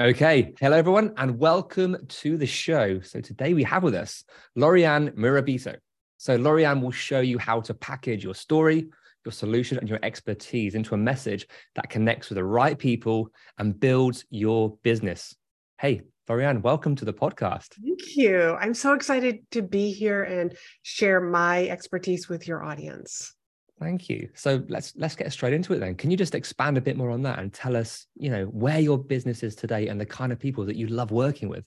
[0.00, 3.00] Okay, hello everyone, and welcome to the show.
[3.00, 4.24] So today we have with us
[4.56, 5.76] Lauri-Ann Murabito.
[6.16, 8.88] So Lauri-Ann will show you how to package your story,
[9.26, 13.78] your solution, and your expertise into a message that connects with the right people and
[13.78, 15.36] builds your business.
[15.78, 17.74] Hey, Lauri-Ann, welcome to the podcast.
[17.84, 18.56] Thank you.
[18.58, 23.34] I'm so excited to be here and share my expertise with your audience.
[23.82, 24.28] Thank you.
[24.34, 25.96] So let's let's get straight into it then.
[25.96, 28.78] Can you just expand a bit more on that and tell us, you know, where
[28.78, 31.64] your business is today and the kind of people that you love working with?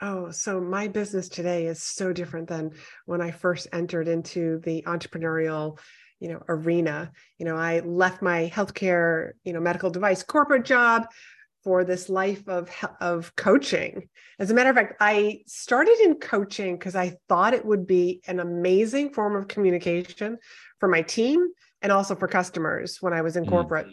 [0.00, 2.72] Oh, so my business today is so different than
[3.04, 5.78] when I first entered into the entrepreneurial,
[6.20, 7.12] you know, arena.
[7.38, 11.06] You know, I left my healthcare, you know, medical device corporate job
[11.66, 14.08] for this life of of coaching.
[14.38, 18.22] As a matter of fact, I started in coaching because I thought it would be
[18.28, 20.38] an amazing form of communication
[20.78, 21.48] for my team
[21.82, 23.50] and also for customers when I was in Mm.
[23.50, 23.88] corporate.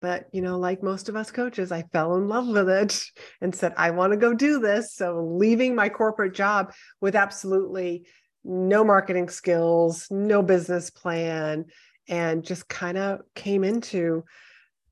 [0.00, 3.04] But, you know, like most of us coaches, I fell in love with it
[3.42, 4.94] and said, I want to go do this.
[4.94, 6.72] So, leaving my corporate job
[7.02, 8.06] with absolutely
[8.42, 11.66] no marketing skills, no business plan,
[12.08, 14.24] and just kind of came into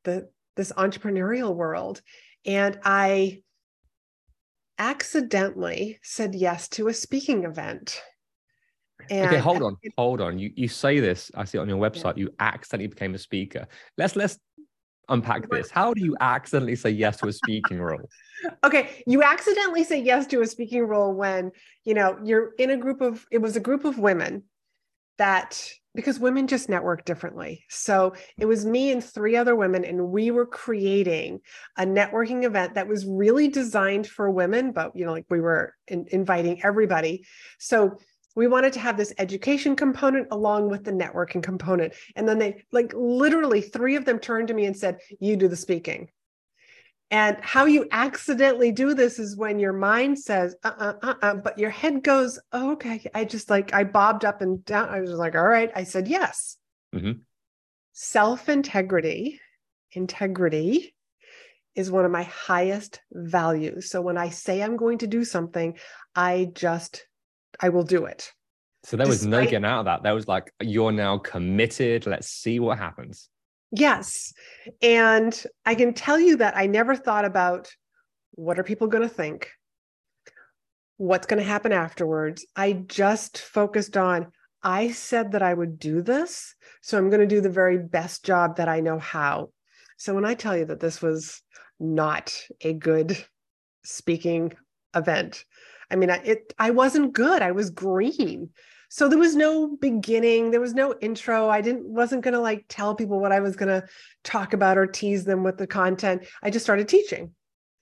[0.05, 2.03] the this entrepreneurial world.
[2.47, 3.43] And I
[4.79, 8.01] accidentally said yes to a speaking event.
[9.11, 10.39] And okay, hold on, hold on.
[10.39, 13.67] You you say this, I see it on your website, you accidentally became a speaker.
[13.99, 14.39] Let's let's
[15.09, 15.71] unpack this.
[15.71, 18.09] How do you accidentally say yes to a speaking role?
[18.65, 21.51] okay you accidentally say yes to a speaking role when
[21.85, 24.43] you know you're in a group of it was a group of women
[25.19, 27.65] that because women just network differently.
[27.69, 31.41] So it was me and three other women and we were creating
[31.77, 35.75] a networking event that was really designed for women but you know like we were
[35.89, 37.25] in, inviting everybody.
[37.59, 37.99] So
[38.37, 41.95] we wanted to have this education component along with the networking component.
[42.15, 45.49] And then they like literally three of them turned to me and said you do
[45.49, 46.09] the speaking
[47.11, 51.35] and how you accidentally do this is when your mind says, uh uh uh, uh
[51.35, 53.05] but your head goes, oh, okay.
[53.15, 54.89] I just like, I bobbed up and down.
[54.89, 55.71] I was like, all right.
[55.75, 56.57] I said, yes.
[56.95, 57.21] Mhm.
[57.93, 59.41] Self integrity,
[59.93, 60.95] integrity
[61.77, 63.91] is one of my highest values.
[63.91, 65.79] So when I say I'm going to do something,
[66.15, 67.07] I just,
[67.61, 68.33] I will do it.
[68.83, 70.03] So there was no getting out of that.
[70.03, 72.07] There was like, you're now committed.
[72.07, 73.29] Let's see what happens.
[73.77, 74.33] Yes.
[74.81, 77.71] And I can tell you that I never thought about
[78.33, 79.51] what are people going to think?
[80.97, 82.47] What's going to happen afterwards?
[82.57, 84.29] I just focused on
[84.63, 88.25] I said that I would do this, so I'm going to do the very best
[88.25, 89.51] job that I know how.
[89.99, 91.43] So when I tell you that this was
[91.79, 93.23] not a good
[93.85, 94.55] speaking
[94.95, 95.45] event,
[95.91, 97.43] I mean, I, it I wasn't good.
[97.43, 98.51] I was green.
[98.89, 101.49] So there was no beginning, there was no intro.
[101.49, 103.87] I didn't wasn't going to like tell people what I was going to
[104.25, 106.27] talk about or tease them with the content.
[106.43, 107.35] I just started teaching.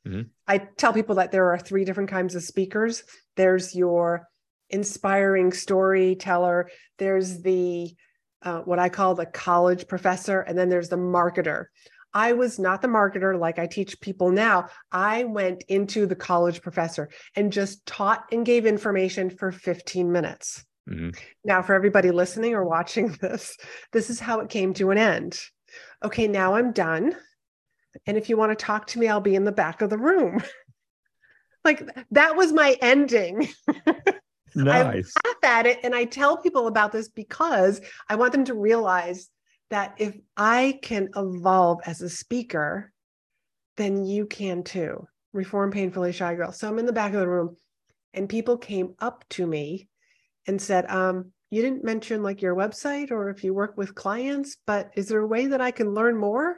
[0.07, 0.29] Mhm.
[0.47, 3.05] I tell people that there are three different kinds of speakers.
[3.37, 4.29] There's your
[4.71, 7.95] inspiring storyteller, there's the
[8.43, 11.67] uh, what I call the college professor, and then there's the marketer.
[12.13, 14.69] I was not the marketer like I teach people now.
[14.93, 20.65] I went into the college professor and just taught and gave information for 15 minutes.
[20.89, 21.17] Mhm.
[21.45, 23.57] Now, for everybody listening or watching this,
[23.93, 25.39] this is how it came to an end.
[26.03, 27.15] Okay, now I'm done.
[28.07, 29.99] And if you want to talk to me, I'll be in the back of the
[29.99, 30.43] room.
[31.65, 33.49] like that was my ending.
[34.55, 35.13] Nice.
[35.17, 38.55] I laugh at it and I tell people about this because I want them to
[38.55, 39.29] realize
[39.71, 42.93] that if I can evolve as a speaker,
[43.77, 45.09] then you can too.
[45.33, 46.53] Reform Painfully Shy Girl.
[46.53, 47.57] So I'm in the back of the room
[48.13, 49.89] and people came up to me
[50.47, 54.57] and said, um, you didn't mention like your website or if you work with clients,
[54.67, 56.57] but is there a way that I can learn more?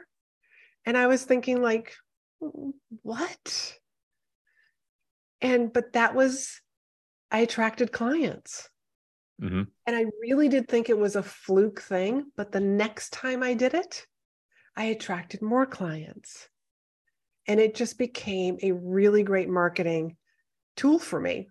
[0.85, 1.93] And I was thinking, like,
[2.39, 3.77] what?
[5.41, 6.61] And, but that was,
[7.29, 8.69] I attracted clients.
[9.41, 9.63] Mm-hmm.
[9.85, 12.31] And I really did think it was a fluke thing.
[12.35, 14.05] But the next time I did it,
[14.75, 16.47] I attracted more clients.
[17.47, 20.17] And it just became a really great marketing
[20.75, 21.49] tool for me.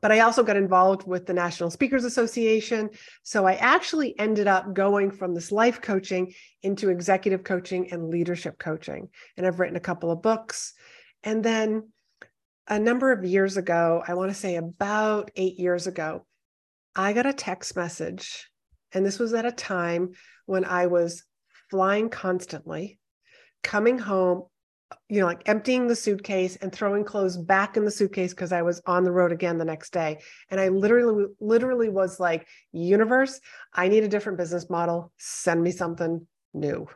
[0.00, 2.90] But I also got involved with the National Speakers Association.
[3.22, 8.58] So I actually ended up going from this life coaching into executive coaching and leadership
[8.58, 9.08] coaching.
[9.36, 10.72] And I've written a couple of books.
[11.22, 11.90] And then
[12.68, 16.26] a number of years ago, I want to say about eight years ago,
[16.96, 18.48] I got a text message.
[18.92, 20.12] And this was at a time
[20.46, 21.24] when I was
[21.70, 22.98] flying constantly,
[23.62, 24.44] coming home,
[25.08, 28.62] you know, like emptying the suitcase and throwing clothes back in the suitcase because I
[28.62, 30.20] was on the road again the next day.
[30.50, 33.40] And I literally, literally was like, universe,
[33.72, 35.12] I need a different business model.
[35.18, 36.86] Send me something new.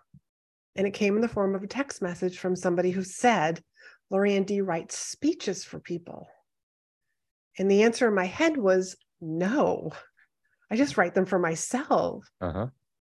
[0.75, 3.63] And it came in the form of a text message from somebody who said,
[4.11, 6.29] Lauri-Ann D writes speeches for people.
[7.59, 9.93] And the answer in my head was no.
[10.71, 12.31] I just write them for myself.
[12.41, 12.67] Uh-huh.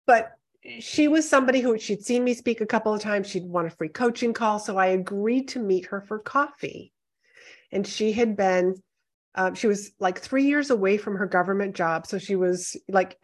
[0.05, 0.31] But
[0.79, 3.27] she was somebody who she'd seen me speak a couple of times.
[3.27, 4.59] She'd want a free coaching call.
[4.59, 6.93] So I agreed to meet her for coffee.
[7.71, 8.75] And she had been,
[9.35, 12.05] um, she was like three years away from her government job.
[12.05, 13.17] So she was like,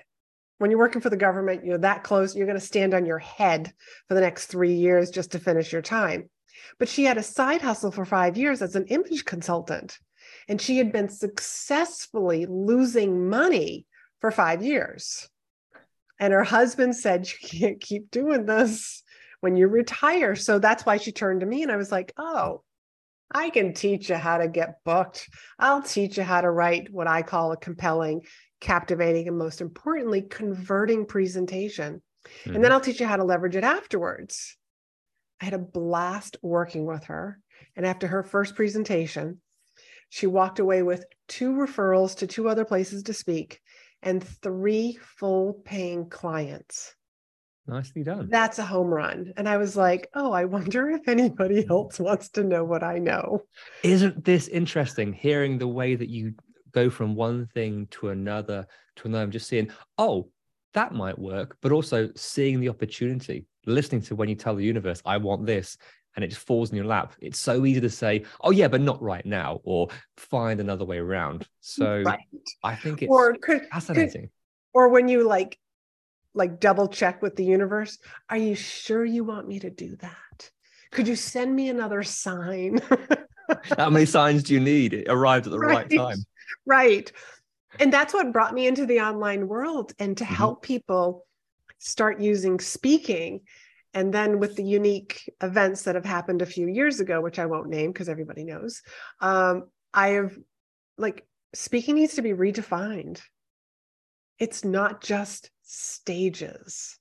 [0.58, 3.20] when you're working for the government, you're that close, you're going to stand on your
[3.20, 3.74] head
[4.08, 6.30] for the next three years just to finish your time.
[6.78, 9.98] But she had a side hustle for five years as an image consultant.
[10.50, 13.86] And she had been successfully losing money
[14.20, 15.30] for five years.
[16.20, 19.04] And her husband said, You can't keep doing this
[19.42, 20.36] when you retire.
[20.36, 21.64] So that's why she turned to me.
[21.64, 22.64] And I was like, Oh,
[23.34, 25.30] I can teach you how to get booked.
[25.58, 28.22] I'll teach you how to write what I call a compelling,
[28.60, 32.02] captivating, and most importantly, converting presentation.
[32.26, 32.56] Mm-hmm.
[32.56, 34.58] And then I'll teach you how to leverage it afterwards.
[35.42, 37.40] I had a blast working with her.
[37.76, 39.42] And after her first presentation,
[40.10, 43.62] she walked away with two referrals to two other places to speak
[44.02, 46.96] and three full paying clients.
[47.68, 48.30] Nicely done.
[48.32, 49.34] That's a home run.
[49.38, 52.98] And I was like, oh, I wonder if anybody else wants to know what I
[52.98, 53.44] know.
[53.84, 56.34] Isn't this interesting hearing the way that you
[56.72, 58.66] go from one thing to another
[58.96, 59.24] to another?
[59.24, 60.32] I'm just seeing, oh,
[60.74, 65.02] that might work, but also seeing the opportunity, listening to when you tell the universe,
[65.06, 65.78] I want this,
[66.16, 67.14] and it just falls in your lap.
[67.22, 70.98] It's so easy to say, oh, yeah, but not right now, or find another way
[70.98, 71.48] around.
[71.62, 72.20] So right.
[72.64, 74.24] I think it's or could, fascinating.
[74.24, 74.30] Could,
[74.74, 75.58] or when you like,
[76.34, 77.98] like double check with the universe,
[78.30, 80.52] are you sure you want me to do that?
[80.92, 82.82] Could you send me another sign?
[83.78, 84.94] How many signs do you need?
[84.94, 86.18] It arrived at the right, right time.
[86.66, 87.12] Right.
[87.80, 90.34] And that's what brought me into the online world and to mm-hmm.
[90.34, 91.26] help people
[91.78, 93.42] start using speaking
[93.94, 97.46] and then with the unique events that have happened a few years ago, which I
[97.46, 98.82] won't name because everybody knows,
[99.20, 100.38] um, I have
[100.98, 103.22] like speaking needs to be redefined.
[104.38, 106.98] It's not just stages.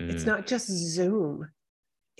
[0.00, 0.10] Mm.
[0.10, 1.48] It's not just Zoom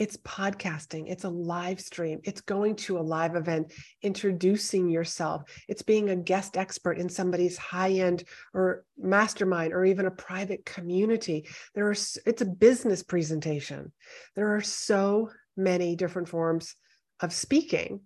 [0.00, 5.82] it's podcasting it's a live stream it's going to a live event introducing yourself it's
[5.82, 8.24] being a guest expert in somebody's high end
[8.54, 11.48] or mastermind or even a private community.
[11.74, 13.92] There are it's a business presentation.
[14.36, 16.74] There are so many different forms
[17.20, 18.00] of speaking.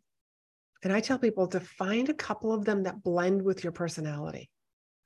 [0.82, 4.50] And i tell people to find a couple of them that blend with your personality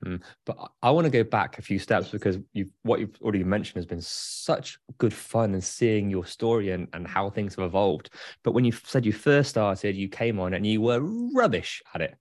[0.05, 0.23] Mm.
[0.47, 3.77] But I want to go back a few steps because you what you've already mentioned
[3.77, 8.11] has been such good fun and seeing your story and, and how things have evolved.
[8.45, 11.01] But when you said you first started, you came on and you were
[11.35, 12.17] rubbish at it.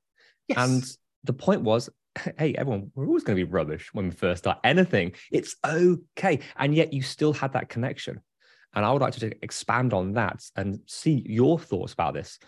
[0.47, 0.57] Yes.
[0.57, 0.83] And
[1.23, 1.89] the point was,
[2.37, 5.13] hey, everyone, we're always going to be rubbish when we first start anything.
[5.31, 6.39] It's okay.
[6.55, 8.21] And yet you still had that connection.
[8.73, 12.39] And I would like to expand on that and see your thoughts about this.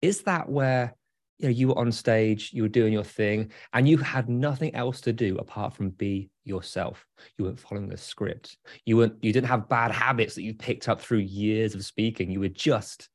[0.00, 0.94] Is that where
[1.38, 4.74] you know you were on stage you were doing your thing and you had nothing
[4.74, 7.06] else to do apart from be yourself.
[7.36, 8.56] You weren't following the script.
[8.84, 12.30] You weren't you didn't have bad habits that you picked up through years of speaking.
[12.30, 13.08] You were just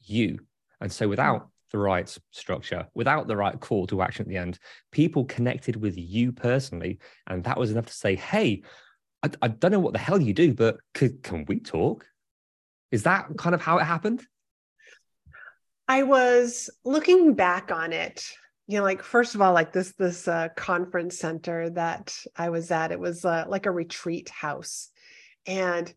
[0.00, 0.40] you.
[0.80, 1.10] And so hmm.
[1.10, 4.58] without the right structure without the right call to action at the end
[4.90, 8.60] people connected with you personally and that was enough to say hey
[9.22, 12.08] i, I don't know what the hell you do but could, can we talk?
[12.90, 14.26] Is that kind of how it happened
[15.90, 18.24] I was looking back on it,
[18.68, 22.70] you know, like first of all, like this this uh, conference center that I was
[22.70, 24.90] at, it was uh, like a retreat house,
[25.46, 25.92] and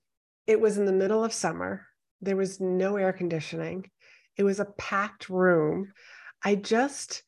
[0.47, 1.85] it was in the middle of summer.
[2.21, 3.91] There was no air conditioning.
[4.35, 5.91] It was a packed room.
[6.43, 7.21] I just,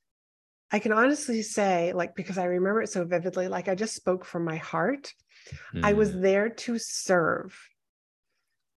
[0.71, 4.25] I can honestly say, like because I remember it so vividly, like I just spoke
[4.25, 5.13] from my heart.
[5.71, 5.85] Mm.
[5.85, 6.21] I was hmm.
[6.21, 7.55] there to serve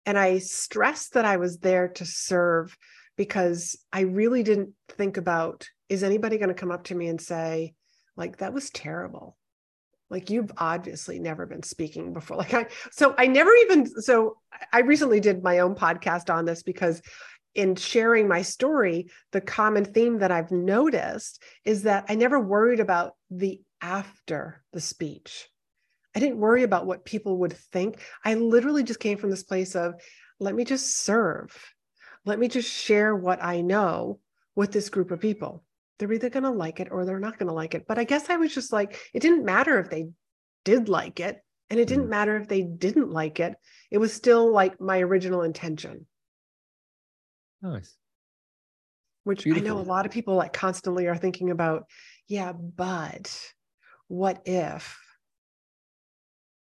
[0.04, 2.76] And I stressed that I was there to serve
[3.18, 7.20] because I really didn't think about is anybody going to come up to me and
[7.20, 7.74] say,
[8.16, 9.36] like, that was terrible?
[10.08, 12.38] Like, you've obviously never been speaking before.
[12.38, 14.36] Like, I, so I never even, so
[14.72, 17.02] I recently did my own podcast on this because
[17.54, 22.80] in sharing my story, the common theme that I've noticed is that I never worried
[22.80, 25.48] about the after the speech.
[26.14, 28.00] I didn't worry about what people would think.
[28.24, 29.94] I literally just came from this place of,
[30.38, 31.56] let me just serve.
[32.24, 34.20] Let me just share what I know
[34.54, 35.64] with this group of people.
[35.98, 37.86] They're either going to like it or they're not going to like it.
[37.86, 40.08] But I guess I was just like, it didn't matter if they
[40.64, 42.10] did like it, and it didn't mm.
[42.10, 43.54] matter if they didn't like it.
[43.90, 46.06] It was still like my original intention.
[47.62, 47.96] Nice.
[49.24, 49.66] Which Beautiful.
[49.66, 51.86] I know a lot of people like constantly are thinking about,
[52.26, 53.52] yeah, but
[54.06, 54.98] what if?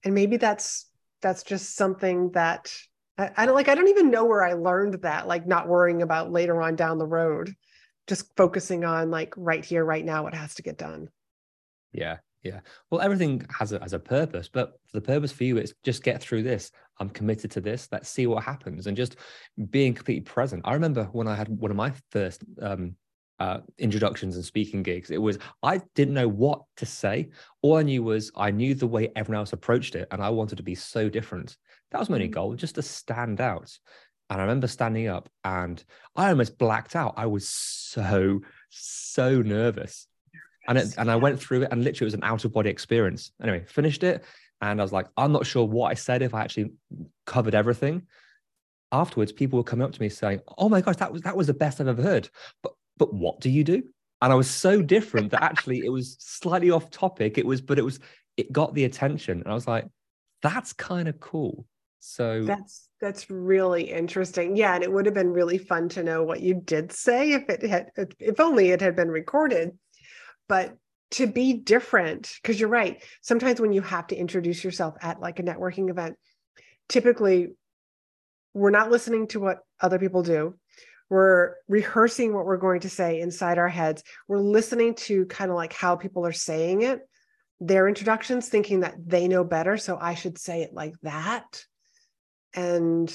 [0.03, 0.89] And maybe that's
[1.21, 2.75] that's just something that
[3.17, 6.01] I, I don't like I don't even know where I learned that, like not worrying
[6.01, 7.53] about later on down the road,
[8.07, 11.09] just focusing on like right here, right now, what has to get done.
[11.91, 12.17] Yeah.
[12.43, 12.59] Yeah.
[12.91, 16.21] Well, everything has a has a purpose, but the purpose for you is just get
[16.21, 16.71] through this.
[16.99, 17.87] I'm committed to this.
[17.91, 19.15] Let's see what happens, and just
[19.69, 20.61] being completely present.
[20.65, 22.97] I remember when I had one of my first um,
[23.39, 25.09] uh, introductions and speaking gigs.
[25.09, 27.29] It was I didn't know what to say.
[27.61, 30.57] All I knew was I knew the way everyone else approached it, and I wanted
[30.57, 31.55] to be so different.
[31.93, 32.33] That was my only mm.
[32.33, 33.77] goal, just to stand out.
[34.29, 35.83] And I remember standing up, and
[36.15, 37.13] I almost blacked out.
[37.17, 40.07] I was so so nervous
[40.67, 42.69] and it, and I went through it, and literally it was an out of body
[42.69, 43.31] experience.
[43.41, 44.23] Anyway, finished it,
[44.61, 46.71] and I was like, I'm not sure what I said if I actually
[47.25, 48.03] covered everything.
[48.91, 51.47] Afterwards, people were coming up to me saying, "Oh my gosh, that was that was
[51.47, 52.29] the best I've ever heard."
[52.61, 53.83] But but what do you do?
[54.21, 57.37] And I was so different that actually it was slightly off topic.
[57.37, 57.99] It was, but it was
[58.37, 59.85] it got the attention, and I was like,
[60.41, 61.65] that's kind of cool.
[62.05, 64.55] So that's that's really interesting.
[64.55, 67.49] Yeah, and it would have been really fun to know what you did say if
[67.49, 69.77] it had if only it had been recorded.
[70.49, 70.77] But
[71.11, 75.37] to be different because you're right sometimes when you have to introduce yourself at like
[75.37, 76.17] a networking event
[76.89, 77.49] typically
[78.55, 80.55] we're not listening to what other people do.
[81.09, 84.03] We're rehearsing what we're going to say inside our heads.
[84.27, 87.01] We're listening to kind of like how people are saying it
[87.59, 91.63] their introductions thinking that they know better so i should say it like that
[92.53, 93.13] and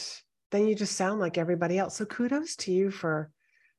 [0.50, 1.96] then you just sound like everybody else.
[1.96, 3.30] So kudos to you for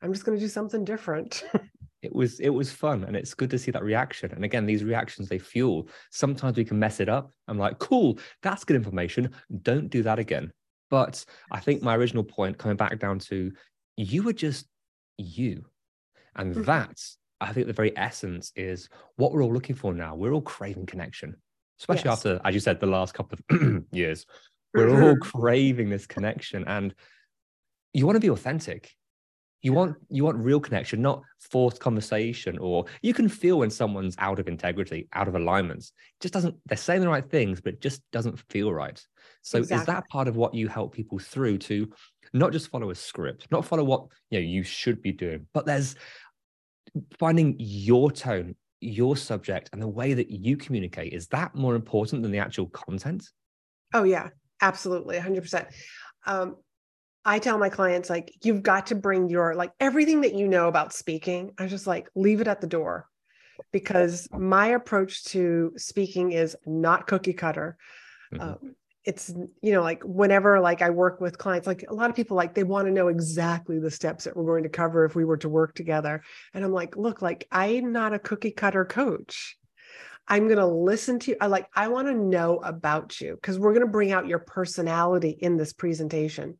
[0.02, 1.44] i'm just going to do something different.
[2.02, 4.32] It was it was fun and it's good to see that reaction.
[4.32, 5.90] And again these reactions they fuel.
[6.12, 7.34] Sometimes we can mess it up.
[7.50, 9.32] I'm like cool that's good information.
[9.64, 10.54] Don't do that again.
[10.90, 13.52] But i think my original point coming back down to
[13.98, 14.66] you were just
[15.18, 15.66] you.
[16.38, 16.64] And mm-hmm.
[16.64, 18.88] that's i think the very essence is
[19.18, 20.16] what we're all looking for now.
[20.16, 21.36] We're all craving connection
[21.82, 22.18] especially yes.
[22.18, 24.26] after as you said the last couple of years
[24.74, 25.04] we're mm-hmm.
[25.04, 26.94] all craving this connection and
[27.94, 28.92] you want to be authentic
[29.62, 31.22] you want you want real connection, not
[31.52, 35.92] forced conversation, or you can feel when someone's out of integrity, out of alignments.
[36.20, 39.02] It just doesn't they're saying the right things, but it just doesn't feel right.
[39.42, 39.82] So exactly.
[39.82, 41.92] is that part of what you help people through to
[42.32, 45.66] not just follow a script, not follow what you know you should be doing, but
[45.66, 45.96] there's
[47.20, 51.12] finding your tone, your subject, and the way that you communicate.
[51.12, 53.28] Is that more important than the actual content?
[53.94, 54.30] Oh yeah,
[54.62, 55.68] absolutely, 100%.
[56.26, 56.58] Um,
[57.26, 60.68] I tell my clients, like, you've got to bring your, like, everything that you know
[60.68, 61.52] about speaking.
[61.58, 63.08] I just like, leave it at the door
[63.72, 67.78] because my approach to speaking is not cookie cutter.
[68.34, 68.42] Mm-hmm.
[68.42, 68.76] Um,
[69.06, 72.38] it's, you know, like, whenever, like, I work with clients, like, a lot of people,
[72.38, 75.26] like, they want to know exactly the steps that we're going to cover if we
[75.26, 76.22] were to work together.
[76.54, 79.58] And I'm like, look, like, I'm not a cookie cutter coach.
[80.30, 81.38] I'm going to listen to you.
[81.42, 84.40] I like, I want to know about you because we're going to bring out your
[84.40, 86.58] personality in this presentation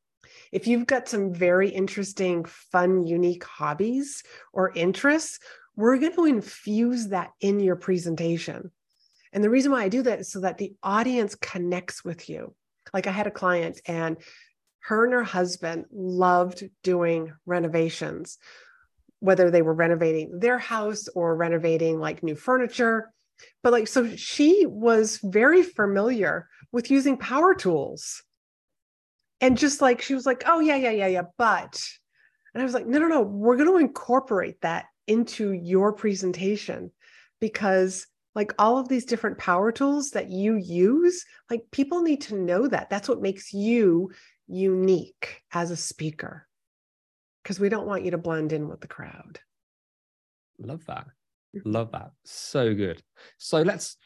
[0.52, 4.24] if you've got some very interesting, fun, unique hobbies
[4.54, 5.40] or interests,
[5.76, 8.72] we're going to infuse that in your presentation.
[9.32, 12.56] And the reason why I do that is so that the audience connects with you.
[12.94, 14.18] Like I had a client and
[14.82, 18.40] her and her husband loved doing renovations,
[19.20, 23.12] whether they were renovating their house or renovating like new furniture.
[23.64, 28.24] But like, so she was very familiar with using power tools.
[29.42, 31.82] And just like she was like oh yeah yeah yeah yeah but
[32.54, 36.92] and i was like no no no we're going to incorporate that into your presentation
[37.40, 38.06] because
[38.36, 42.68] like all of these different power tools that you use like people need to know
[42.68, 42.90] that.
[42.90, 44.12] That's what makes you
[44.48, 46.48] unique as a speaker
[47.44, 49.40] because we don't want you to blend in with the crowd.
[50.60, 51.08] Love that.
[51.66, 53.02] Love that so good
[53.38, 53.98] so let's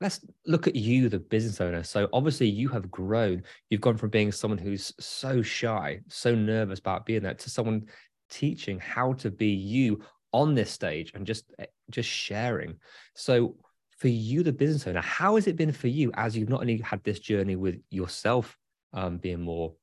[0.00, 1.82] let's look at you, the business owner.
[1.82, 3.42] So obviously you have grown.
[3.68, 7.86] You've gone from being someone who's so shy, so nervous about being there, to someone
[8.30, 10.00] teaching how to be you
[10.32, 12.76] on this stage and just eh, just sharing.
[13.14, 13.56] So
[13.98, 16.78] for you, the business owner, how has it been for you as you've not only
[16.78, 18.56] had this journey with yourself
[18.92, 19.74] um, being more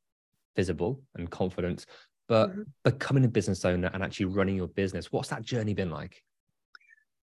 [0.55, 1.85] visible and confident,
[2.29, 2.62] but mm-hmm.
[2.83, 5.12] becoming a business owner and actually running your business?
[5.12, 6.24] What's that journey been like?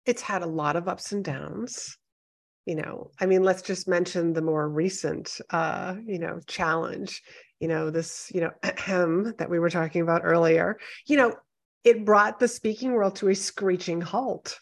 [0.07, 1.97] It's had a lot of ups and downs.
[2.67, 7.23] You know, I mean, let's just mention the more recent, uh, you know, challenge.
[7.59, 10.79] You know, this, you know, hem that we were talking about earlier.
[11.07, 11.35] You know,
[11.85, 14.59] it brought the speaking world to a screeching halt.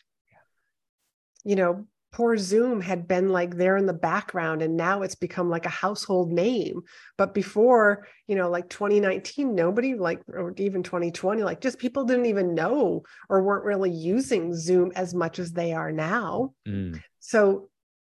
[1.45, 5.51] You know, poor Zoom had been like there in the background and now it's become
[5.51, 6.83] like a household name.
[7.17, 12.27] But before, you know, like 2019, nobody like, or even 2020, like just people didn't
[12.27, 16.55] even know or weren't really using Zoom as much as they are now.
[16.67, 17.01] Mm.
[17.21, 17.69] So,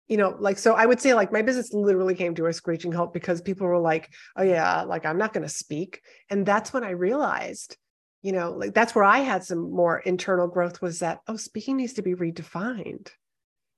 [0.07, 2.91] you know, like, so I would say like my business literally came to a screeching
[2.91, 6.01] halt because people were like, oh, yeah, like I'm not going to speak.
[6.29, 7.77] And that's when I realized
[8.23, 11.77] you know like that's where i had some more internal growth was that oh speaking
[11.77, 13.09] needs to be redefined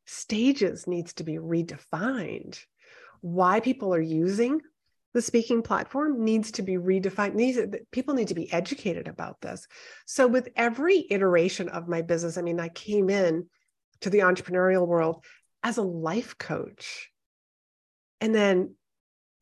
[0.10, 2.60] stages needs to be redefined.
[3.22, 4.62] Why people are using
[5.14, 7.34] the speaking platform needs to be redefined.
[7.34, 7.60] Needs
[7.92, 9.68] people need to be educated about this.
[10.06, 13.48] So with every iteration of my business i mean i came in
[14.02, 15.24] to the entrepreneurial world
[15.64, 17.10] as a life coach
[18.22, 18.76] and then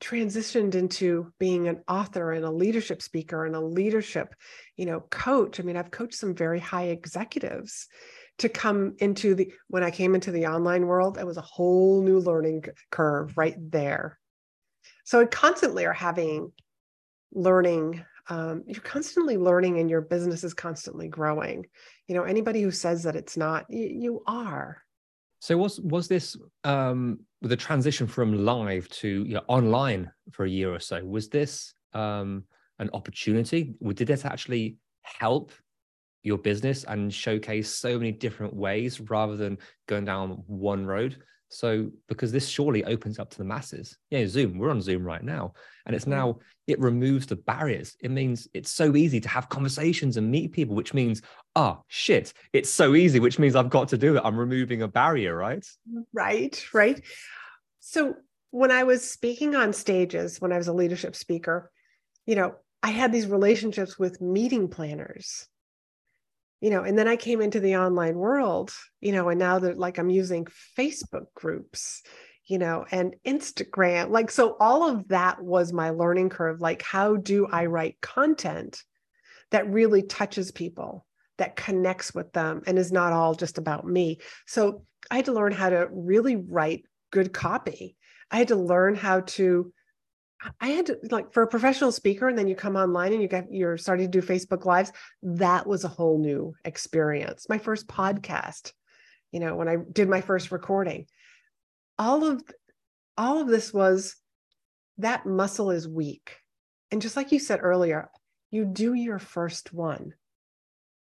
[0.02, 4.36] transitioned into being an author and a leadership speaker and a leadership
[4.76, 5.60] you know coach.
[5.60, 7.88] I mean i've coached some very high executives
[8.38, 12.02] to come into the when i came into the online world it was a whole
[12.02, 14.20] new learning curve right there
[15.04, 16.52] so I constantly are having
[17.34, 21.66] learning um, you're constantly learning and your business is constantly growing
[22.08, 24.82] you know anybody who says that it's not you, you are
[25.40, 30.50] so was was this um the transition from live to you know, online for a
[30.50, 31.04] year or so?
[31.04, 32.44] Was this um
[32.80, 33.76] an opportunity?
[33.94, 35.52] Did this actually help
[36.28, 41.18] your business and showcase so many different ways rather than going down one road?
[41.50, 43.98] So, because this surely opens up to the masses.
[44.10, 45.54] Yeah, Zoom, we're on Zoom right now.
[45.86, 47.96] And it's now, it removes the barriers.
[48.02, 51.22] It means it's so easy to have conversations and meet people, which means,
[51.56, 54.22] ah, oh, shit, it's so easy, which means I've got to do it.
[54.26, 55.66] I'm removing a barrier, right?
[56.14, 57.02] Right, right.
[57.80, 58.16] So,
[58.52, 61.72] when I was speaking on stages, when I was a leadership speaker,
[62.26, 65.48] you know, I had these relationships with meeting planners
[66.62, 69.78] you know and then i came into the online world you know and now that
[69.78, 70.46] like i'm using
[70.78, 72.02] facebook groups
[72.46, 77.16] you know and instagram like so all of that was my learning curve like how
[77.16, 78.84] do i write content
[79.52, 81.06] that really touches people
[81.38, 84.20] that connects with them and is not all just about me?
[84.46, 87.96] So i had to learn how to really write good copy.
[88.30, 89.72] I had to learn how to
[90.60, 93.28] I had to like for a professional speaker, and then you come online and you
[93.28, 94.92] get you're starting to do Facebook lives.
[95.24, 97.48] That was a whole new experience.
[97.50, 98.72] My first podcast,
[99.32, 101.08] you know, when I did my first recording,
[101.98, 102.44] all of
[103.18, 104.16] all of this was
[105.00, 106.38] that muscle is weak.
[106.92, 108.10] And just like you said earlier,
[108.52, 110.14] you do your first one.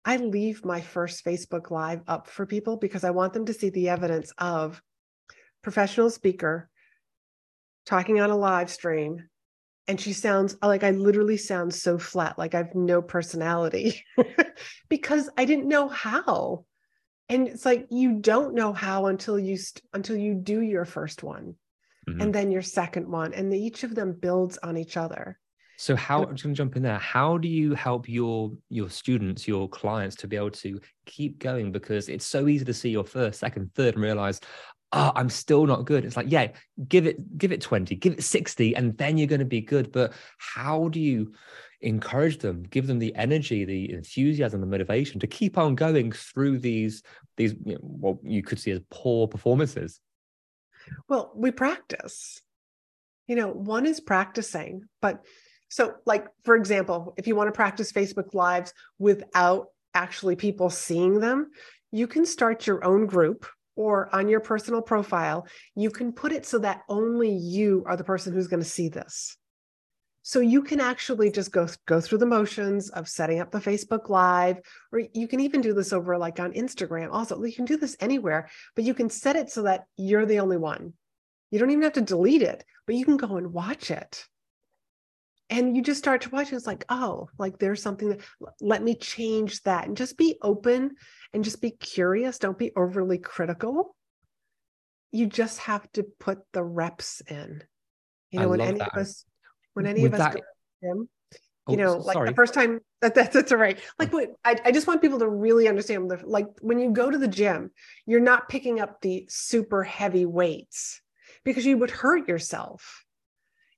[0.04, 3.70] I leave my first Facebook live up for people because I want them to see
[3.70, 4.82] the evidence of
[5.62, 6.70] professional speaker
[7.86, 9.30] talking on a live stream
[9.88, 14.04] and she sounds like I literally sound so flat, like I have no personality
[14.90, 16.66] because I didn't know how.
[17.30, 21.24] And it's like you don't know how until you st- until you do your first
[21.24, 21.56] one,
[22.08, 22.22] mm-hmm.
[22.22, 25.40] and then your second one, and the, each of them builds on each other.
[25.78, 27.00] So how I'm just going to jump in there.
[27.00, 31.72] How do you help your your students, your clients, to be able to keep going?
[31.72, 34.40] Because it's so easy to see your first, second, third, and realize,
[34.92, 36.06] oh, I'm still not good.
[36.06, 36.48] It's like, yeah,
[36.88, 39.92] give it, give it 20, give it 60, and then you're going to be good.
[39.92, 41.34] But how do you
[41.82, 46.60] encourage them, give them the energy, the enthusiasm, the motivation to keep on going through
[46.60, 47.04] these,
[47.38, 50.00] these, you know, what you could see as poor performances?
[51.08, 52.42] Well, we practice.
[53.28, 55.26] You know, one is practicing, but
[55.68, 61.20] so like for example, if you want to practice Facebook lives without actually people seeing
[61.20, 61.52] them,
[61.92, 66.46] you can start your own group or on your personal profile, you can put it
[66.46, 69.38] so that only you are the person who's going to see this.
[70.28, 74.10] So you can actually just go go through the motions of setting up the Facebook
[74.10, 74.58] Live,
[74.92, 77.10] or you can even do this over like on Instagram.
[77.12, 80.40] Also, you can do this anywhere, but you can set it so that you're the
[80.40, 80.94] only one.
[81.52, 84.26] You don't even have to delete it, but you can go and watch it.
[85.50, 86.52] And you just start to watch.
[86.52, 88.22] It's like, oh, like there's something that
[88.62, 90.96] let me change that and just be open
[91.34, 92.40] and just be curious.
[92.40, 93.96] Don't be overly critical.
[95.12, 97.64] you just have to put the reps in.
[98.32, 98.94] You I know, when love any that.
[98.96, 99.24] of us,
[99.74, 100.46] when any With of us that- go to
[100.82, 101.10] the gym,
[101.68, 102.30] Oh, you know, like sorry.
[102.30, 103.80] the first time that, that's, that's all right.
[103.80, 103.92] Oh.
[103.98, 107.10] Like what I, I just want people to really understand the like when you go
[107.10, 107.72] to the gym,
[108.06, 111.02] you're not picking up the super heavy weights
[111.44, 113.05] because you would hurt yourself.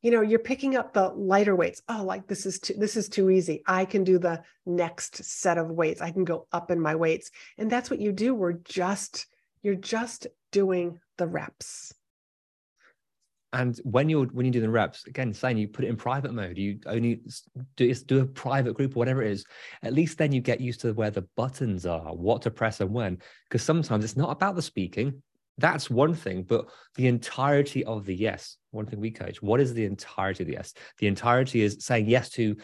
[0.08, 1.82] You know, you're picking up the lighter weights.
[1.89, 3.62] Oh, like this is too this is too easy.
[3.67, 6.00] I can do the next set of weights.
[6.00, 7.30] I can go up in my weights.
[7.58, 8.34] And that's what you do.
[8.34, 9.26] We're just
[9.63, 11.93] you're just doing the reps.
[13.52, 16.34] And when you're when you do the reps, again, saying you put it in private
[16.34, 17.20] mode, you only
[17.76, 19.43] do do a private group or whatever it is.
[19.84, 22.91] At least then you get used to where the buttons are, what to press and
[22.91, 23.17] when.
[23.50, 25.22] Because sometimes it's not about the speaking.
[25.58, 28.58] That's one thing, but the entirety of the yes.
[28.72, 29.41] One thing we coach.
[29.41, 30.74] What is the entirety of the yes?
[31.00, 32.56] The entirety is saying yes to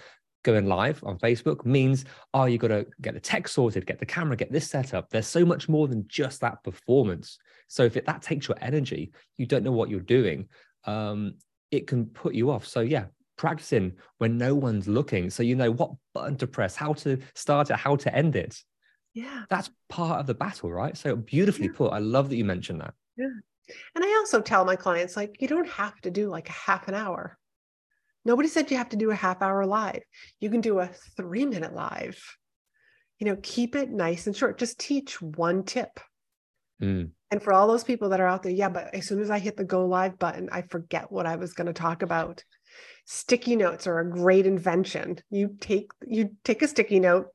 [0.43, 4.05] going live on Facebook means, oh, you got to get the tech sorted, get the
[4.05, 5.09] camera, get this set up.
[5.09, 7.37] There's so much more than just that performance.
[7.67, 10.49] So if it, that takes your energy, you don't know what you're doing
[10.85, 11.35] um,
[11.71, 12.65] it can put you off.
[12.67, 13.05] So yeah,
[13.37, 17.69] practicing when no one's looking, so you know what button to press, how to start
[17.69, 18.57] it, how to end it.
[19.13, 19.43] Yeah.
[19.49, 20.97] That's part of the battle, right?
[20.97, 21.73] So beautifully Yeah.
[21.75, 21.93] put.
[21.93, 22.93] I love that you mentioned that.
[23.15, 23.27] Yeah.
[23.95, 26.87] And I also tell my clients, like, you don't have to do like a half
[26.87, 27.37] an hour.
[28.25, 30.03] Nobody said you have to do a half hour live.
[30.39, 32.21] You can do a three minute live.
[33.19, 34.57] You know, keep it nice and short.
[34.57, 35.99] Just teach one tip.
[36.81, 39.29] Mm, And for all those people that are out there, yeah, but as soon as
[39.29, 42.43] I hit the go live button, I forget what I was going to talk about.
[43.05, 45.19] Sticky notes are a great invention.
[45.29, 47.27] You take you take a sticky note,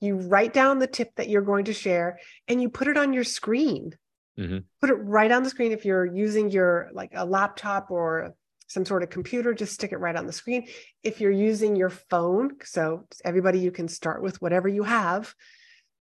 [0.00, 3.12] you write down the tip that you're going to share, and you put it on
[3.12, 3.96] your screen.
[4.38, 4.64] Mhm.
[4.80, 5.72] Put it right on the screen.
[5.72, 8.34] If you're using your like a laptop or
[8.68, 10.68] some sort of computer, just stick it right on the screen.
[11.02, 15.34] If you're using your phone, so everybody, you can start with whatever you have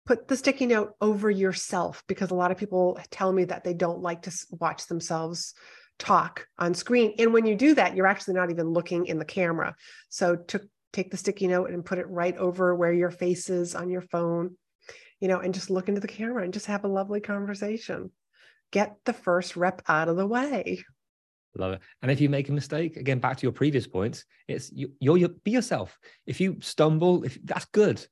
[0.08, 3.74] put the sticky note over yourself because a lot of people tell me that they
[3.74, 5.52] don't like to watch themselves
[5.98, 9.24] talk on screen and when you do that you're actually not even looking in the
[9.24, 9.76] camera
[10.08, 13.74] so to take the sticky note and put it right over where your face is
[13.74, 14.56] on your phone
[15.20, 18.10] you know and just look into the camera and just have a lovely conversation
[18.70, 20.82] get the first rep out of the way
[21.58, 21.80] love it.
[22.02, 25.16] And if you make a mistake, again, back to your previous points, it's you, you're
[25.16, 25.98] your, be yourself.
[26.26, 28.06] If you stumble, if that's good,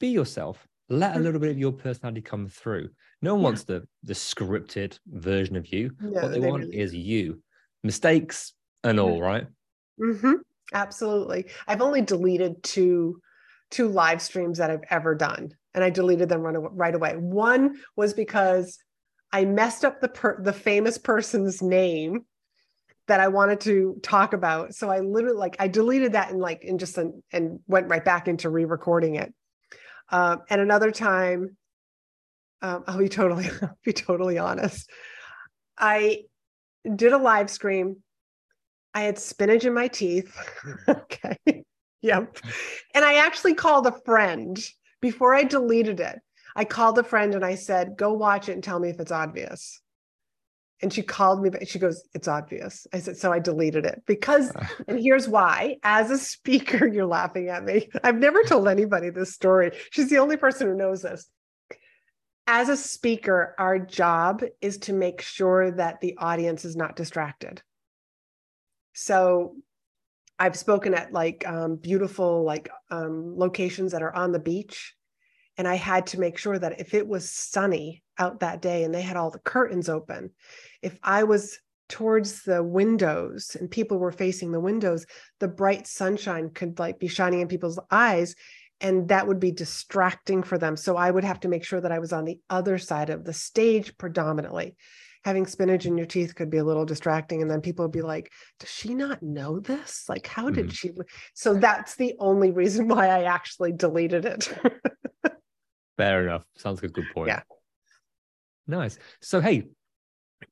[0.00, 0.66] be yourself.
[0.88, 1.22] Let a Mhm.
[1.22, 2.90] little bit of your personality come through.
[3.20, 3.44] No one Yeah.
[3.48, 5.96] wants the the scripted version of you.
[6.00, 7.42] No, what they, they want really is you.
[7.82, 9.46] Mistakes and all, right?
[9.98, 10.34] hmm
[10.72, 11.46] absolutely.
[11.66, 13.20] I've only deleted two
[13.70, 17.16] two live streams that I've ever done, and I deleted them right, away.
[17.16, 18.78] One was because
[19.32, 22.24] I messed up the per, the famous person's name
[23.08, 26.64] that I wanted to talk about, so I literally like I deleted that and like
[26.64, 29.32] and just and, and went right back into re-recording it.
[30.10, 31.56] Um, and another time,
[32.62, 34.88] um, I'll be totally I'll be totally honest.
[35.78, 36.22] I
[36.94, 37.96] did a live stream
[38.96, 40.34] I had spinach in my teeth.
[40.88, 41.64] okay.
[42.00, 42.38] Yep.
[42.94, 44.58] And I actually called a friend
[45.02, 46.18] before I deleted it.
[46.56, 49.12] I called a friend and I said, go watch it and tell me if it's
[49.12, 49.82] obvious.
[50.80, 52.86] And she called me, but she goes, it's obvious.
[52.90, 54.50] I said, so I deleted it because,
[54.88, 55.76] and here's why.
[55.82, 57.90] As a speaker, you're laughing at me.
[58.02, 59.72] I've never told anybody this story.
[59.90, 61.26] She's the only person who knows this.
[62.46, 67.62] As a speaker, our job is to make sure that the audience is not distracted.
[68.96, 69.56] So
[70.38, 74.94] I've spoken at like um, beautiful like um, locations that are on the beach,
[75.58, 78.94] and I had to make sure that if it was sunny out that day and
[78.94, 80.30] they had all the curtains open,
[80.80, 81.58] if I was
[81.90, 85.04] towards the windows and people were facing the windows,
[85.40, 88.34] the bright sunshine could like be shining in people's eyes
[88.80, 90.76] and that would be distracting for them.
[90.76, 93.24] So I would have to make sure that I was on the other side of
[93.24, 94.74] the stage predominantly
[95.26, 98.00] having spinach in your teeth could be a little distracting and then people would be
[98.00, 100.72] like does she not know this like how did Mhm.
[100.78, 100.90] she
[101.34, 104.42] so that's the only reason why i actually deleted it
[105.96, 106.44] Fair enough.
[106.56, 107.28] Sounds like a good point.
[107.28, 107.40] Yeah.
[108.66, 108.98] Nice.
[109.22, 109.68] So, hey,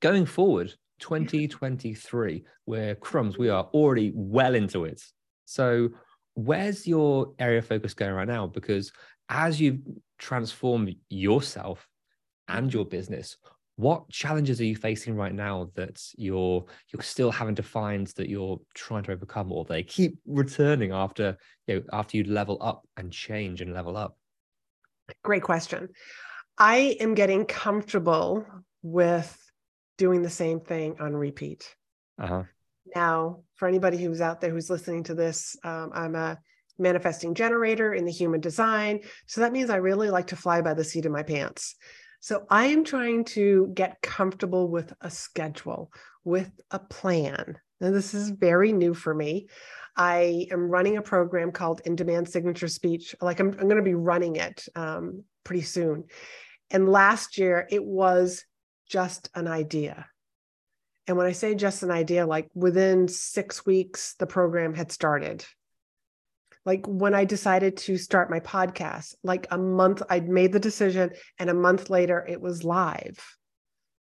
[0.01, 5.03] going forward, 2023, where crumbs, we are already well into it.
[5.45, 5.91] So,
[6.33, 8.47] where's your area of focus going right now?
[8.47, 8.91] Because
[9.29, 9.81] as you've
[10.19, 11.87] transformed yourself
[12.49, 13.37] and your business,
[13.77, 18.29] what challenges are you facing right now that you're you're still having to find that
[18.29, 22.87] you're trying to overcome, or they keep returning after you know after you level up
[22.97, 24.17] and change and level up?
[25.23, 25.89] great question
[26.57, 28.47] i am getting comfortable
[28.83, 29.37] with
[29.99, 31.75] doing the same thing on repeat
[32.19, 32.45] Uh-huh.
[32.97, 36.39] now for anybody who's out there who's listening to this um, i'm a
[36.79, 40.75] manifesting generator in the human design so that means i really like to fly by
[40.75, 41.77] the seat of my pants
[42.25, 45.93] So I am trying to get comfortable with a schedule,
[46.25, 47.59] with a plan.
[47.83, 49.49] Now, this is very new for me.
[49.95, 53.15] I am running a program called In Demand Signature Speech.
[53.21, 56.05] Like I'm, I'm going to be running it um, pretty soon.
[56.71, 58.47] And last year it was
[58.89, 60.07] just an idea.
[61.07, 65.45] And when I say just an idea, like within six weeks, the program had started.
[66.65, 71.11] Like when I decided to start my podcast, like a month, I'd made the decision,
[71.39, 73.23] and a month later, it was live.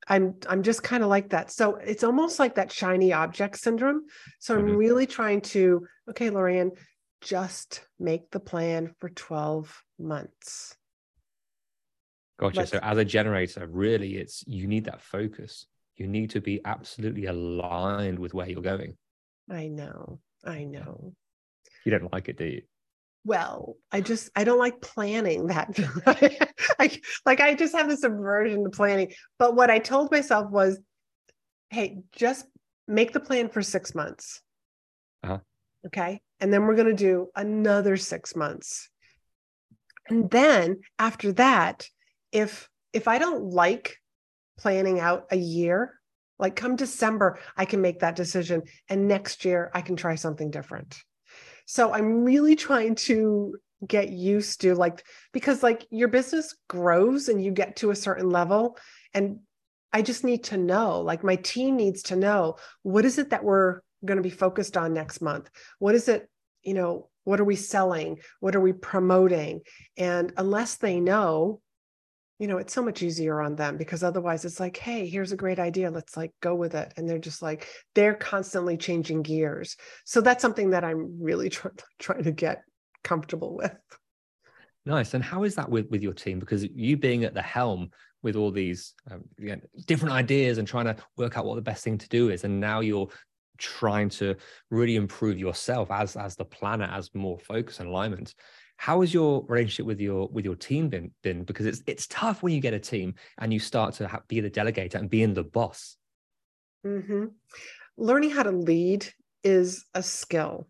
[0.08, 1.50] I'm I'm just kind of like that.
[1.50, 4.06] So it's almost like that shiny object syndrome.
[4.40, 4.68] So mm-hmm.
[4.68, 6.72] I'm really trying to, okay, Lauri-Ann,
[7.20, 10.76] just make the plan for 12 months.
[12.38, 12.60] Gotcha.
[12.60, 15.66] Let's, so as a generator, really it's you need that focus.
[15.96, 18.96] You need to be absolutely aligned with where you're going.
[19.50, 20.20] I know.
[20.44, 21.14] I know.
[21.84, 22.62] You don't like it, do you?
[23.24, 25.68] well i just i don't like planning that
[26.78, 29.12] I, like i just have this aversion to planning.
[29.38, 30.78] But what i told myself was
[31.70, 32.46] hey just
[32.86, 34.40] make the plan for six months.
[35.22, 35.38] Uh-huh.
[35.86, 36.22] okay?
[36.40, 38.88] And then we're going to do another six months.
[40.08, 41.86] And then after that
[42.32, 43.98] if if i don't like
[44.58, 45.94] planning out a year
[46.38, 48.62] like come december i can make that decision.
[48.88, 50.96] And next year i can try something different
[51.70, 55.04] so I'm really trying to get used to like
[55.34, 58.78] because like your business grows and you get to a certain level
[59.12, 59.40] and
[59.92, 63.44] I just need to know like my team needs to know what is it that
[63.44, 65.50] we're going to be focused on next month?
[65.78, 66.30] What is it,
[66.62, 68.20] you know, what are we selling?
[68.40, 69.60] What are we promoting?
[69.98, 71.60] And unless they know,
[72.38, 75.36] you know, it's so much easier on them because otherwise it's like, hey, here's a
[75.36, 75.90] great idea.
[75.90, 76.92] Let's like go with it.
[76.96, 79.76] And they're just like, they're constantly changing gears.
[80.04, 82.62] So that's something that I'm really try- trying to get
[83.02, 83.74] comfortable with.
[84.86, 85.14] Nice.
[85.14, 86.38] And how is that with, with your team?
[86.38, 87.90] Because you being at the helm
[88.22, 89.22] with all these um,
[89.86, 92.58] different ideas and trying to work out what the best thing to do is, and
[92.58, 93.08] now you're
[93.58, 94.36] trying to
[94.70, 98.34] really improve yourself as as the planner, as more focus and alignment
[98.78, 101.42] how has your relationship with your with your team been been?
[101.42, 104.40] Because it's it's tough when you get a team and you start to have, be
[104.40, 105.96] the delegator and being the boss.
[106.86, 107.24] Mm-hmm.
[107.96, 109.04] learning how to lead
[109.42, 110.68] is a skill.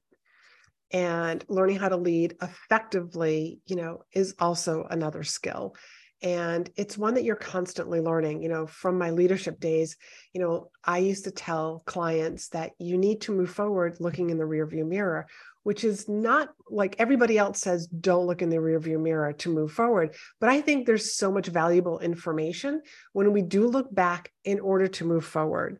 [0.90, 5.76] And learning how to lead effectively you know is also another skill
[6.22, 9.96] and it's one that you're constantly learning you know from my leadership days
[10.32, 14.38] you know i used to tell clients that you need to move forward looking in
[14.38, 15.26] the rearview mirror
[15.68, 19.70] which is not like everybody else says, don't look in the rearview mirror to move
[19.70, 20.14] forward.
[20.40, 22.80] But I think there's so much valuable information
[23.12, 25.78] when we do look back in order to move forward.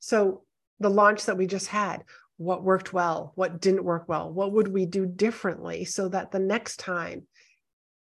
[0.00, 0.42] So,
[0.80, 2.02] the launch that we just had,
[2.38, 6.40] what worked well, what didn't work well, what would we do differently so that the
[6.40, 7.28] next time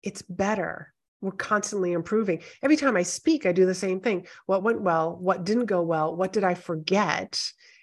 [0.04, 0.94] it's better?
[1.22, 2.42] We're constantly improving.
[2.64, 4.26] Every time I speak, I do the same thing.
[4.48, 5.16] What went well?
[5.16, 6.16] What didn't go well?
[6.16, 7.40] What did I forget?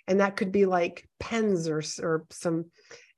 [0.06, 2.66] And that could be like pens or, or some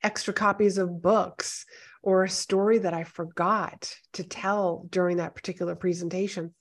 [0.02, 1.64] extra copies of books
[2.02, 6.54] or a story that I forgot to tell during that particular presentation.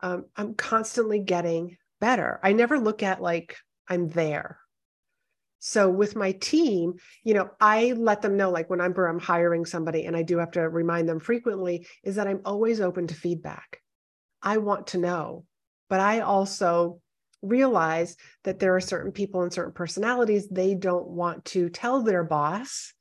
[0.00, 2.40] Um, I'm constantly getting better.
[2.42, 3.56] I never look at like
[3.88, 4.58] I'm there.
[5.66, 9.64] So with my team, you know, I let them know like when I'm, I'm hiring
[9.64, 13.14] somebody and I do have to remind them frequently is that I'm always open to
[13.14, 13.80] feedback.
[14.42, 15.46] I want to know,
[15.88, 17.00] but I also
[17.40, 22.24] realize that there are certain people and certain personalities they don't want to tell their
[22.24, 22.92] boss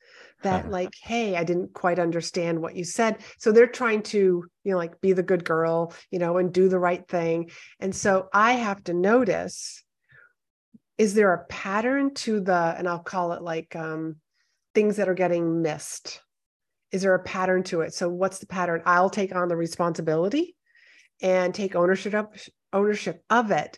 [0.43, 3.17] that like hey i didn't quite understand what you said.
[3.39, 4.17] So they're trying to
[4.63, 7.51] you know like be the good girl you know and do the right thing.
[7.81, 9.82] And so i have to notice
[11.03, 14.15] is there a pattern to the and i'll call it like um
[14.73, 16.21] things that are getting missed
[16.93, 20.55] is there a pattern to it so what's the pattern i'll take on the responsibility
[21.21, 22.27] and take ownership of
[22.71, 23.77] ownership of it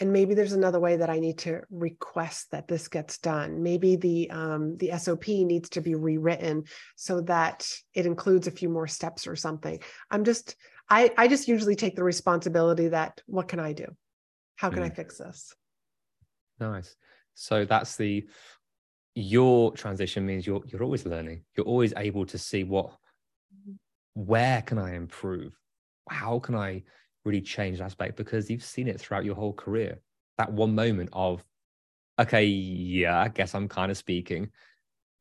[0.00, 3.62] and maybe there's another way that I need to request that this gets done.
[3.62, 6.64] Maybe the um, the SOP needs to be rewritten
[6.96, 9.78] so that it includes a few more steps or something.
[10.10, 10.56] I'm just
[10.90, 13.86] I I just usually take the responsibility that what can I do?
[14.56, 14.86] How can mm.
[14.86, 15.54] I fix this?
[16.60, 16.96] Nice.
[17.34, 18.26] So that's the
[19.14, 21.44] your transition means you're you're always learning.
[21.56, 22.96] You're always able to see what
[24.14, 25.58] where can I improve?
[26.08, 26.84] How can I
[27.24, 30.00] really changed aspect because you've seen it throughout your whole career.
[30.38, 31.42] That one moment of,
[32.18, 34.50] okay, yeah, I guess I'm kind of speaking,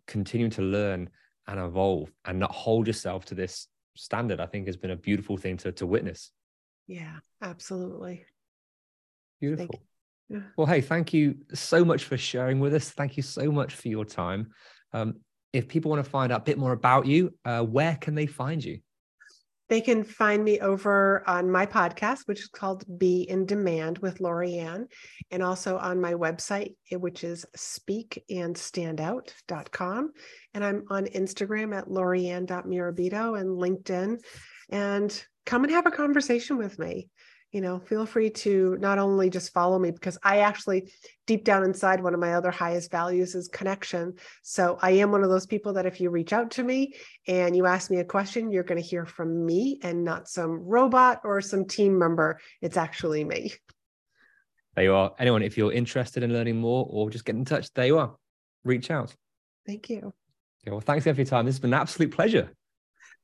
[0.07, 1.09] continuing to learn
[1.47, 5.37] and evolve and not hold yourself to this standard, I think has been a beautiful
[5.37, 6.31] thing to, to witness.
[6.87, 8.25] Yeah, absolutely.
[9.39, 9.81] Beautiful.
[10.29, 10.39] Yeah.
[10.57, 12.89] Well, hey, thank you so much for sharing with us.
[12.89, 14.51] Thank you so much for your time.
[14.93, 15.17] Um,
[15.51, 18.25] if people want to find out a bit more about you, uh, where can they
[18.25, 18.79] find you?
[19.69, 24.19] They can find me over on my podcast, which is called Be in Demand with
[24.19, 24.89] Lauri-Ann,
[25.31, 30.11] and also on my website, eh, which is speakandstandout.com.
[30.53, 34.19] And I'm on Instagram at laurieann.murabito and LinkedIn.
[34.69, 37.07] And come and have a conversation with me
[37.53, 40.91] you know, feel free to not only just follow me because I actually,
[41.27, 44.15] deep down inside, one of my other highest values is connection.
[44.41, 46.95] So I am one of those people that if you reach out to me
[47.27, 50.63] and you ask me a question, you're going to hear from me and not some
[50.63, 52.39] robot or some team member.
[52.59, 53.53] It's actually me.
[54.75, 55.13] There you are.
[55.19, 58.15] Anyone, if you're interested in learning more or just get in touch, there you are.
[58.63, 59.15] Reach out.
[59.67, 60.11] Thank you.
[60.63, 61.45] Okay, well, thanks again for your time.
[61.45, 62.51] This has been an absolute pleasure.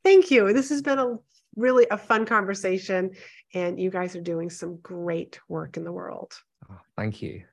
[0.03, 0.53] Thank you.
[0.53, 1.17] This has been a
[1.55, 3.11] really a fun conversation
[3.53, 6.33] and you guys are doing some great work in the world.
[6.69, 7.43] Oh, thank you.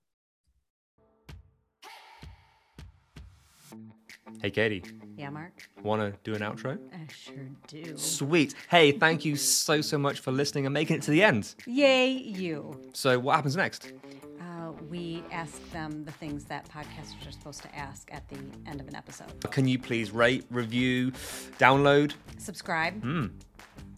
[4.43, 4.85] Hey, Katie.
[5.17, 5.69] Yeah, Mark.
[5.83, 6.79] Want to do an outro?
[6.93, 7.97] I sure do.
[7.97, 8.55] Sweet.
[8.69, 11.55] Hey, thank you so, so much for listening and making it to the end.
[11.67, 12.79] Yay, you.
[12.93, 13.93] So, what happens next?
[14.41, 18.81] Uh, we ask them the things that podcasters are supposed to ask at the end
[18.81, 19.29] of an episode.
[19.51, 21.13] Can you please rate, review,
[21.59, 22.13] download?
[22.39, 23.01] Subscribe.
[23.01, 23.27] Hmm.